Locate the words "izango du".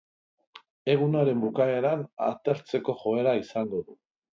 3.47-4.01